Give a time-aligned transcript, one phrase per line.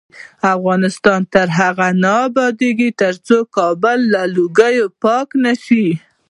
[0.55, 5.87] افغانستان تر هغو نه ابادیږي، ترڅو کابل له لوګیو پاک نشي.